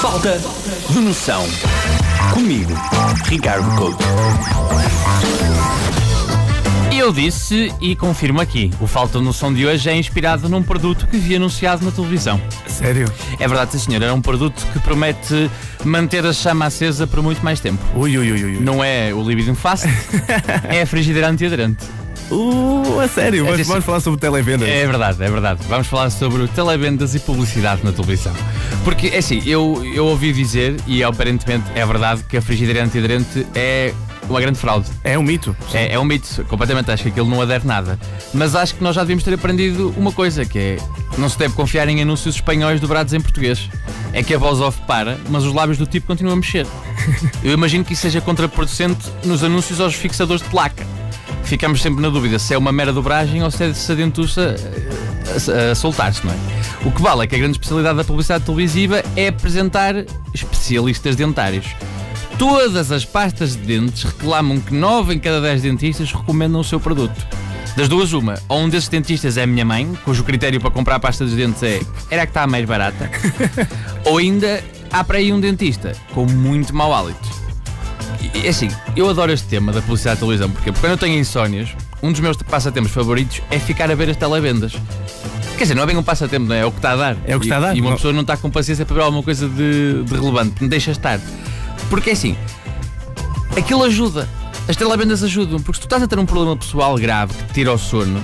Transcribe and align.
Falta 0.00 0.40
de 0.88 0.98
noção. 0.98 1.46
Comigo, 2.32 2.72
Ricardo 3.26 3.70
Couto. 3.76 4.02
Eu 6.90 7.12
disse 7.12 7.70
e 7.82 7.94
confirmo 7.94 8.40
aqui: 8.40 8.70
o 8.80 8.86
Falta 8.86 9.18
de 9.18 9.24
Noção 9.24 9.52
de 9.52 9.66
hoje 9.66 9.90
é 9.90 9.94
inspirado 9.94 10.48
num 10.48 10.62
produto 10.62 11.06
que 11.06 11.18
vi 11.18 11.36
anunciado 11.36 11.84
na 11.84 11.90
televisão. 11.90 12.40
Sério? 12.66 13.12
É 13.38 13.46
verdade, 13.46 13.72
sim, 13.72 13.78
senhor. 13.78 14.02
É 14.02 14.10
um 14.10 14.22
produto 14.22 14.66
que 14.72 14.78
promete 14.78 15.50
manter 15.84 16.24
a 16.24 16.32
chama 16.32 16.64
acesa 16.64 17.06
por 17.06 17.22
muito 17.22 17.44
mais 17.44 17.60
tempo. 17.60 17.82
Ui, 17.94 18.16
ui, 18.16 18.32
ui, 18.32 18.44
ui. 18.44 18.58
Não 18.58 18.82
é 18.82 19.12
o 19.12 19.22
Libidium 19.22 19.54
Fast, 19.54 19.86
é 20.64 20.80
a 20.80 20.86
frigideira 20.86 21.28
antiaderente. 21.28 21.84
Uh, 22.30 23.00
a 23.00 23.08
sério, 23.08 23.46
É 23.46 23.50
vamos, 23.50 23.66
vamos 23.66 23.84
falar 23.84 24.00
sobre 24.00 24.20
televendas. 24.20 24.68
É 24.68 24.86
verdade, 24.86 25.22
é 25.22 25.30
verdade. 25.30 25.60
Vamos 25.68 25.86
falar 25.86 26.10
sobre 26.10 26.46
televendas 26.48 27.14
e 27.14 27.20
publicidade 27.20 27.84
na 27.84 27.92
televisão. 27.92 28.32
Porque, 28.84 29.08
é 29.08 29.18
assim, 29.18 29.42
eu, 29.44 29.82
eu 29.94 30.06
ouvi 30.06 30.32
dizer, 30.32 30.76
e 30.86 31.02
aparentemente 31.02 31.64
é 31.74 31.84
verdade, 31.84 32.22
que 32.28 32.36
a 32.36 32.42
frigideira 32.42 32.84
antiaderente 32.84 33.46
é 33.54 33.92
uma 34.28 34.40
grande 34.40 34.58
fraude. 34.58 34.86
É 35.02 35.18
um 35.18 35.22
mito. 35.22 35.56
É, 35.74 35.94
é 35.94 35.98
um 35.98 36.04
mito, 36.04 36.44
completamente. 36.44 36.90
Acho 36.90 37.02
que 37.02 37.08
aquilo 37.08 37.28
não 37.28 37.42
adere 37.42 37.66
nada. 37.66 37.98
Mas 38.32 38.54
acho 38.54 38.76
que 38.76 38.82
nós 38.82 38.94
já 38.94 39.02
devíamos 39.02 39.24
ter 39.24 39.34
aprendido 39.34 39.92
uma 39.96 40.12
coisa, 40.12 40.44
que 40.44 40.58
é 40.58 40.76
não 41.18 41.28
se 41.28 41.36
deve 41.36 41.54
confiar 41.54 41.88
em 41.88 42.00
anúncios 42.00 42.36
espanhóis 42.36 42.80
dobrados 42.80 43.12
em 43.12 43.20
português. 43.20 43.68
É 44.12 44.22
que 44.22 44.32
a 44.32 44.38
voz 44.38 44.60
off 44.60 44.80
para, 44.86 45.18
mas 45.28 45.44
os 45.44 45.52
lábios 45.52 45.78
do 45.78 45.86
tipo 45.86 46.06
continuam 46.06 46.34
a 46.34 46.36
mexer. 46.36 46.66
Eu 47.42 47.52
imagino 47.52 47.84
que 47.84 47.92
isso 47.92 48.02
seja 48.02 48.20
contraproducente 48.20 49.08
nos 49.24 49.42
anúncios 49.42 49.80
aos 49.80 49.94
fixadores 49.94 50.42
de 50.42 50.48
placa. 50.48 50.86
Ficamos 51.44 51.82
sempre 51.82 52.00
na 52.00 52.08
dúvida 52.08 52.38
se 52.38 52.54
é 52.54 52.58
uma 52.58 52.72
mera 52.72 52.92
dobragem 52.92 53.42
ou 53.42 53.50
se 53.50 53.64
é 53.64 53.74
se 53.74 53.90
a 53.90 53.94
dentuça 53.94 54.54
eh, 54.58 55.68
a, 55.68 55.72
a 55.72 55.74
soltar-se, 55.74 56.24
não 56.24 56.32
é? 56.32 56.36
O 56.84 56.90
que 56.90 57.02
vale 57.02 57.24
é 57.24 57.26
que 57.26 57.34
a 57.34 57.38
grande 57.38 57.52
especialidade 57.52 57.98
da 57.98 58.04
publicidade 58.04 58.44
televisiva 58.44 59.02
é 59.16 59.28
apresentar 59.28 59.94
especialistas 60.32 61.16
dentários. 61.16 61.66
Todas 62.38 62.90
as 62.90 63.04
pastas 63.04 63.54
de 63.54 63.62
dentes 63.62 64.02
reclamam 64.04 64.58
que 64.60 64.72
9 64.72 65.14
em 65.14 65.18
cada 65.18 65.40
10 65.42 65.62
dentistas 65.62 66.12
recomendam 66.12 66.60
o 66.60 66.64
seu 66.64 66.80
produto. 66.80 67.26
Das 67.76 67.88
duas, 67.88 68.12
uma. 68.12 68.40
Ou 68.48 68.60
um 68.60 68.68
desses 68.68 68.88
dentistas 68.88 69.36
é 69.36 69.42
a 69.42 69.46
minha 69.46 69.64
mãe, 69.64 69.92
cujo 70.04 70.24
critério 70.24 70.60
para 70.60 70.70
comprar 70.70 70.96
a 70.96 71.00
pasta 71.00 71.24
dos 71.24 71.34
dentes 71.34 71.62
é 71.62 71.80
era 72.10 72.22
a 72.22 72.26
que 72.26 72.30
está 72.30 72.42
a 72.42 72.46
mais 72.46 72.64
barata. 72.64 73.10
ou 74.04 74.18
ainda 74.18 74.62
há 74.90 75.04
para 75.04 75.18
aí 75.18 75.32
um 75.32 75.40
dentista 75.40 75.92
com 76.12 76.26
muito 76.26 76.74
mau 76.74 76.92
hálito. 76.92 77.29
E, 78.34 78.48
assim, 78.48 78.68
eu 78.96 79.08
adoro 79.08 79.32
este 79.32 79.46
tema 79.48 79.72
da 79.72 79.80
publicidade 79.80 80.16
de 80.16 80.20
televisão, 80.26 80.50
porque 80.50 80.70
quando 80.72 80.92
eu 80.92 80.98
tenho 80.98 81.18
insónias, 81.18 81.70
um 82.02 82.10
dos 82.12 82.20
meus 82.20 82.36
passatempos 82.36 82.90
favoritos 82.92 83.40
é 83.50 83.58
ficar 83.58 83.90
a 83.90 83.94
ver 83.94 84.10
as 84.10 84.16
televendas. 84.16 84.72
Quer 85.56 85.64
dizer, 85.64 85.74
não 85.74 85.82
é 85.82 85.86
bem 85.86 85.96
um 85.96 86.02
passatempo, 86.02 86.46
não 86.46 86.54
é? 86.54 86.60
É 86.60 86.66
o 86.66 86.70
que 86.70 86.78
está 86.78 86.92
a 86.92 86.96
dar. 86.96 87.16
É 87.26 87.36
o 87.36 87.40
que 87.40 87.46
E- 87.46 87.48
está 87.48 87.56
a 87.56 87.60
dar. 87.60 87.76
E 87.76 87.80
uma 87.80 87.90
Não- 87.90 87.96
pessoa 87.96 88.12
não 88.12 88.22
está 88.22 88.36
com 88.36 88.50
paciência 88.50 88.84
para 88.86 88.94
ver 88.96 89.02
alguma 89.02 89.22
coisa 89.22 89.48
de, 89.48 90.02
de 90.04 90.14
relevante, 90.14 90.62
me 90.62 90.68
deixa 90.68 90.90
estar. 90.90 91.20
Porque 91.90 92.10
assim, 92.10 92.36
aquilo 93.56 93.82
ajuda. 93.84 94.28
As 94.68 94.76
televendas 94.76 95.22
ajudam, 95.22 95.58
porque 95.60 95.74
se 95.76 95.80
tu 95.80 95.84
estás 95.86 96.02
a 96.02 96.06
ter 96.06 96.18
um 96.18 96.26
problema 96.26 96.56
pessoal 96.56 96.94
grave 96.96 97.34
que 97.34 97.44
te 97.44 97.52
tira 97.54 97.72
o 97.72 97.78
sono, 97.78 98.22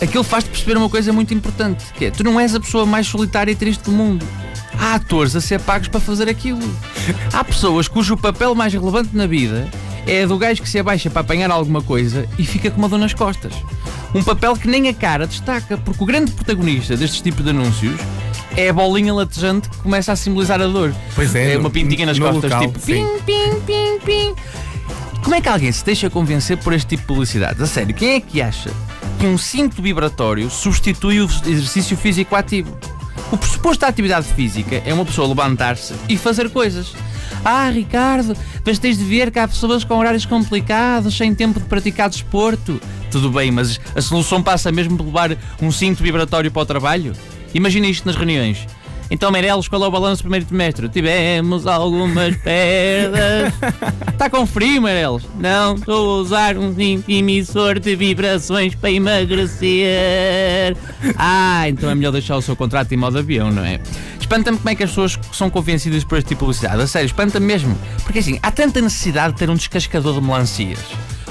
aquilo 0.00 0.22
faz-te 0.22 0.50
perceber 0.50 0.76
uma 0.76 0.88
coisa 0.88 1.12
muito 1.12 1.34
importante, 1.34 1.84
que 1.96 2.04
é, 2.06 2.10
tu 2.10 2.22
não 2.22 2.38
és 2.38 2.54
a 2.54 2.60
pessoa 2.60 2.86
mais 2.86 3.06
solitária 3.08 3.50
e 3.50 3.54
triste 3.56 3.82
do 3.84 3.90
mundo. 3.92 4.24
Há 4.78 4.94
atores 4.94 5.34
a 5.36 5.40
ser 5.40 5.60
pagos 5.60 5.88
para 5.88 6.00
fazer 6.00 6.28
aquilo. 6.28 6.60
Há 7.32 7.44
pessoas 7.44 7.88
cujo 7.88 8.16
papel 8.16 8.54
mais 8.54 8.72
relevante 8.72 9.10
na 9.16 9.26
vida 9.26 9.68
é 10.06 10.22
a 10.22 10.26
do 10.26 10.36
gajo 10.36 10.62
que 10.62 10.68
se 10.68 10.78
abaixa 10.78 11.08
para 11.08 11.22
apanhar 11.22 11.50
alguma 11.50 11.80
coisa 11.80 12.28
e 12.38 12.44
fica 12.44 12.70
com 12.70 12.78
uma 12.78 12.88
dor 12.88 12.98
nas 12.98 13.14
costas. 13.14 13.54
Um 14.14 14.22
papel 14.22 14.54
que 14.56 14.68
nem 14.68 14.88
a 14.88 14.94
cara 14.94 15.26
destaca, 15.26 15.76
porque 15.78 16.02
o 16.02 16.06
grande 16.06 16.30
protagonista 16.32 16.96
destes 16.96 17.20
tipos 17.20 17.42
de 17.42 17.50
anúncios 17.50 17.98
é 18.56 18.68
a 18.68 18.72
bolinha 18.72 19.12
latejante 19.12 19.68
que 19.68 19.78
começa 19.78 20.12
a 20.12 20.16
simbolizar 20.16 20.60
a 20.60 20.66
dor. 20.66 20.94
Pois 21.14 21.34
é, 21.34 21.54
É 21.54 21.58
uma 21.58 21.70
pintinha 21.70 22.06
nas 22.06 22.18
costas, 22.18 22.44
local, 22.44 22.66
tipo 22.66 22.78
sim. 22.78 23.04
pim, 23.04 23.22
pim, 23.24 23.60
pim, 23.66 23.98
pim. 24.04 24.34
Como 25.22 25.34
é 25.34 25.40
que 25.40 25.48
alguém 25.48 25.72
se 25.72 25.84
deixa 25.84 26.10
convencer 26.10 26.58
por 26.58 26.72
este 26.74 26.88
tipo 26.88 27.02
de 27.02 27.06
publicidade? 27.08 27.62
A 27.62 27.66
sério, 27.66 27.94
quem 27.94 28.16
é 28.16 28.20
que 28.20 28.42
acha 28.42 28.70
que 29.18 29.26
um 29.26 29.38
cinto 29.38 29.80
vibratório 29.80 30.50
substitui 30.50 31.20
o 31.20 31.24
exercício 31.24 31.96
físico 31.96 32.36
ativo? 32.36 32.76
O 33.34 33.36
pressuposto 33.36 33.80
da 33.80 33.88
atividade 33.88 34.28
física 34.28 34.80
é 34.86 34.94
uma 34.94 35.04
pessoa 35.04 35.26
levantar-se 35.26 35.92
e 36.08 36.16
fazer 36.16 36.50
coisas. 36.50 36.94
Ah, 37.44 37.68
Ricardo, 37.68 38.36
mas 38.64 38.78
tens 38.78 38.96
de 38.96 39.02
ver 39.02 39.32
que 39.32 39.40
há 39.40 39.48
pessoas 39.48 39.82
com 39.82 39.98
horários 39.98 40.24
complicados, 40.24 41.16
sem 41.16 41.34
tempo 41.34 41.58
de 41.58 41.66
praticar 41.66 42.08
desporto. 42.08 42.80
Tudo 43.10 43.32
bem, 43.32 43.50
mas 43.50 43.80
a 43.92 44.00
solução 44.00 44.40
passa 44.40 44.70
mesmo 44.70 44.96
por 44.96 45.06
levar 45.06 45.36
um 45.60 45.72
cinto 45.72 46.00
vibratório 46.00 46.48
para 46.48 46.62
o 46.62 46.64
trabalho? 46.64 47.12
Imagina 47.52 47.88
isto 47.88 48.06
nas 48.06 48.14
reuniões. 48.14 48.68
Então, 49.10 49.30
Meireles, 49.30 49.68
qual 49.68 49.84
é 49.84 49.86
o 49.86 49.90
balanço 49.90 50.22
do 50.22 50.24
primeiro 50.24 50.46
trimestre? 50.46 50.88
Tivemos 50.88 51.66
algumas 51.66 52.36
perdas. 52.38 53.52
Está 54.08 54.28
com 54.30 54.46
frio, 54.46 54.82
Meireles? 54.82 55.22
Não, 55.38 55.74
estou 55.74 56.18
a 56.18 56.22
usar 56.22 56.56
um 56.56 56.74
emissor 57.08 57.78
de 57.78 57.94
vibrações 57.94 58.74
para 58.74 58.90
emagrecer. 58.90 60.76
Ah, 61.16 61.68
então 61.68 61.90
é 61.90 61.94
melhor 61.94 62.12
deixar 62.12 62.36
o 62.36 62.42
seu 62.42 62.56
contrato 62.56 62.92
em 62.92 62.96
modo 62.96 63.18
avião, 63.18 63.50
não 63.50 63.64
é? 63.64 63.80
Espanta-me 64.18 64.56
como 64.56 64.70
é 64.70 64.74
que 64.74 64.82
as 64.82 64.90
pessoas 64.90 65.18
são 65.32 65.50
convencidas 65.50 66.02
por 66.02 66.16
este 66.18 66.28
tipo 66.28 66.40
de 66.40 66.46
publicidade. 66.46 66.80
A 66.82 66.86
sério, 66.86 67.06
espanta-me 67.06 67.46
mesmo. 67.46 67.76
Porque 68.04 68.20
assim, 68.20 68.38
há 68.42 68.50
tanta 68.50 68.80
necessidade 68.80 69.34
de 69.34 69.38
ter 69.38 69.50
um 69.50 69.54
descascador 69.54 70.14
de 70.14 70.20
melancias. 70.26 70.80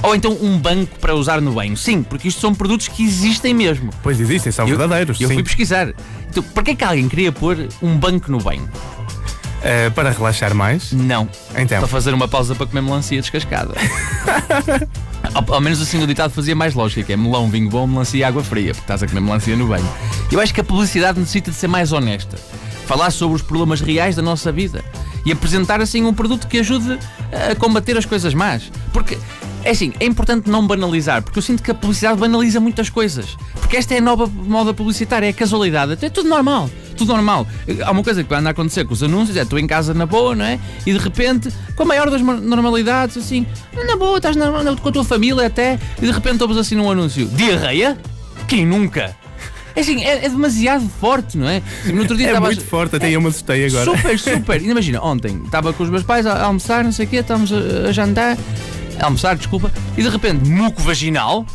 Ou 0.04 0.14
então 0.14 0.38
um 0.42 0.58
banco 0.58 1.00
para 1.00 1.16
usar 1.16 1.40
no 1.42 1.54
banho. 1.54 1.76
Sim, 1.78 2.04
porque 2.04 2.28
isto 2.28 2.42
são 2.42 2.54
produtos 2.54 2.88
que 2.90 3.04
existem 3.04 3.54
mesmo. 3.54 3.90
Pois 4.04 4.20
existem, 4.20 4.52
são 4.52 4.66
Eu- 4.68 4.78
verdadeiros. 4.78 5.20
Eu 5.20 5.30
sim. 5.30 5.34
fui 5.36 5.44
pesquisar. 5.44 5.94
Então, 6.30 6.44
para 6.44 6.64
que 6.64 6.72
é 6.72 6.76
que 6.76 6.84
alguém 6.84 7.08
queria 7.08 7.32
pôr 7.32 7.68
um 7.82 7.98
banco 7.98 8.30
no 8.32 8.38
banho? 8.40 8.70
Eh, 9.66 9.90
para 9.92 10.12
relaxar 10.12 10.54
mais. 10.54 10.92
Não. 10.92 11.30
Então. 11.56 11.80
Para 11.80 11.88
fazer 11.88 12.14
uma 12.14 12.28
pausa 12.28 12.54
para 12.54 12.66
comer 12.68 12.82
melancia 12.82 13.22
descascada. 13.22 13.74
ao, 15.34 15.54
ao 15.56 15.62
menos 15.62 15.82
assim 15.82 16.04
o 16.04 16.08
ditado 16.08 16.32
fazia 16.32 16.54
mais 16.54 16.74
lógica, 16.74 17.02
que 17.02 17.14
é 17.14 17.18
melão, 17.18 17.50
vinho 17.50 17.70
bom, 17.70 17.88
melancia 17.88 18.20
e 18.20 18.24
água 18.26 18.44
fria, 18.44 18.72
porque 18.74 18.84
estás 18.84 19.02
a 19.04 19.08
comer 19.08 19.22
melancia 19.22 19.56
no 19.56 19.68
banho. 19.68 19.88
Eu 20.30 20.42
acho 20.42 20.54
que 20.54 20.60
a 20.60 20.64
publicidade 20.66 21.18
necessita 21.18 21.50
de 21.50 21.56
ser 21.56 21.68
mais 21.68 21.94
honesta. 21.94 22.38
Falar 22.86 23.10
sobre 23.12 23.38
os 23.38 23.42
problemas 23.42 23.80
reais 23.80 24.16
da 24.18 24.22
nossa 24.22 24.52
vida. 24.52 24.84
E 25.26 25.32
apresentar 25.32 25.80
assim 25.80 26.04
um 26.04 26.14
produto 26.14 26.48
que 26.48 26.60
ajude 26.60 27.00
a 27.50 27.56
combater 27.56 27.98
as 27.98 28.06
coisas 28.06 28.34
más. 28.34 28.70
Porque, 28.92 29.18
é 29.64 29.70
assim, 29.72 29.94
é 30.00 30.06
importante 30.06 30.50
não 30.50 30.66
banalizar, 30.68 31.22
porque 31.22 31.40
eu 31.40 31.44
sinto 31.44 31.64
que 31.64 31.72
a 31.72 31.74
publicidade 31.74 32.20
banaliza 32.20 32.60
muitas 32.60 32.90
coisas. 32.90 33.38
Porque 33.54 33.78
esta 33.78 33.94
é 33.94 33.98
a 34.00 34.02
nova 34.02 34.28
moda 34.28 34.74
publicitária, 34.74 35.26
é 35.28 35.30
a 35.30 35.34
casualidade. 35.34 35.98
É 36.06 36.10
tudo 36.10 36.28
normal. 36.30 36.70
Tudo 36.98 37.14
normal. 37.14 37.48
Há 37.84 37.92
uma 37.92 38.04
coisa 38.04 38.24
que 38.24 38.30
vai 38.30 38.40
andar 38.40 38.50
a 38.50 38.52
acontecer 38.52 38.86
com 38.86 38.94
os 38.94 39.02
anúncios, 39.02 39.36
é 39.38 39.46
tu 39.46 39.58
em 39.58 39.66
casa 39.66 39.94
na 39.94 40.06
boa, 40.06 40.36
não 40.36 40.46
é? 40.46 40.60
E 40.86 40.92
de 40.94 40.98
repente, 41.00 41.50
com 41.76 41.84
a 41.84 41.86
maior 41.86 42.10
das 42.10 42.22
normalidades, 42.22 43.18
assim, 43.18 43.46
na 43.88 43.96
boa, 43.96 44.18
estás 44.18 44.36
na, 44.36 44.64
na- 44.64 44.76
com 44.76 44.90
a 44.90 44.92
tua 44.92 45.04
família 45.04 45.48
até, 45.48 45.80
e 46.02 46.06
de 46.06 46.12
repente 46.12 46.42
ouves 46.44 46.58
assim 46.58 46.76
num 46.76 46.92
anúncio: 46.92 47.26
diarreia? 47.28 47.98
Quem 48.48 48.66
nunca? 48.66 49.16
É 49.76 49.80
assim, 49.82 50.04
é, 50.04 50.26
é 50.26 50.30
demasiado 50.30 50.88
forte, 51.02 51.36
não 51.36 51.50
é? 51.50 51.60
No 51.86 52.02
outro 52.02 52.16
dia 52.16 52.28
É 52.30 52.40
muito 52.40 52.64
forte, 52.64 52.96
até 52.96 53.10
eu 53.10 53.20
me 53.20 53.30
assustei 53.30 53.66
agora. 53.66 53.86
Super, 53.86 54.20
super. 54.20 54.62
Imagina, 54.62 55.02
ontem 55.02 55.42
estava 55.46 55.74
com 55.74 55.82
os 55.84 55.90
meus 55.90 56.04
pais 56.04 56.28
a, 56.28 56.34
a 56.34 56.44
almoçar, 56.44 56.84
não 56.84 56.92
sei 56.92 57.08
o 57.08 57.10
quê, 57.10 57.16
estávamos 57.18 57.52
a, 57.52 57.90
a 57.90 57.92
jantar, 57.92 58.38
almoçar, 59.02 59.36
desculpa, 59.36 59.72
e 59.98 60.04
de 60.04 60.10
repente, 60.10 60.50
muco 60.50 60.82
vaginal 60.82 61.46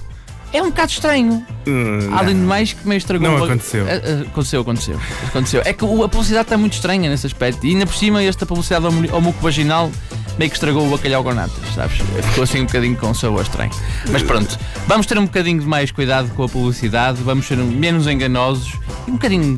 é 0.52 0.62
um 0.62 0.66
bocado 0.70 0.90
estranho. 0.92 1.44
Hum, 1.66 2.08
Além 2.16 2.34
de 2.34 2.40
mais 2.40 2.72
que 2.72 2.86
meio 2.88 2.96
estragou 2.98 3.28
Não 3.28 3.36
uma- 3.36 3.44
aconteceu. 3.46 3.84
Ah, 3.86 3.90
ah, 3.92 4.22
aconteceu, 4.28 4.60
aconteceu. 4.62 5.00
Aconteceu. 5.26 5.62
É 5.64 5.72
que 5.74 5.84
a 5.84 6.08
publicidade 6.08 6.44
está 6.46 6.56
muito 6.56 6.72
estranha 6.72 7.10
nesse 7.10 7.26
aspecto. 7.26 7.66
E 7.66 7.70
ainda 7.72 7.84
por 7.86 7.94
cima, 7.94 8.22
esta 8.22 8.46
publicidade 8.46 8.86
ao, 8.86 8.92
mu- 8.92 9.08
ao 9.14 9.20
muco 9.20 9.38
vaginal 9.42 9.90
meio 10.38 10.50
que 10.50 10.56
estragou 10.56 10.86
o 10.86 10.90
bacalhau 10.90 11.22
com 11.22 11.34
natas, 11.34 11.52
sabes? 11.74 11.98
Ficou 12.28 12.44
assim 12.44 12.60
um 12.62 12.64
bocadinho 12.66 12.96
com 12.96 13.12
sabor 13.12 13.42
estranho. 13.42 13.72
Mas 14.10 14.22
pronto, 14.22 14.56
vamos 14.86 15.04
ter 15.04 15.18
um 15.18 15.24
bocadinho 15.26 15.60
de 15.60 15.66
mais 15.66 15.90
cuidado 15.90 16.30
com 16.34 16.44
a 16.44 16.48
publicidade, 16.48 17.20
vamos 17.22 17.46
ser 17.46 17.56
menos 17.58 18.06
enganosos 18.06 18.72
e 19.06 19.10
um 19.10 19.14
bocadinho 19.14 19.56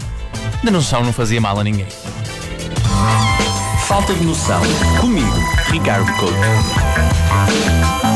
de 0.64 0.70
noção 0.70 1.04
não 1.04 1.12
fazia 1.12 1.40
mal 1.40 1.60
a 1.60 1.62
ninguém. 1.62 1.86
Falta 3.86 4.14
de 4.14 4.24
noção. 4.24 4.60
Comigo, 5.00 5.34
Ricardo 5.70 6.10
Couto. 6.16 6.89
Thank 7.30 8.04
you. 8.04 8.09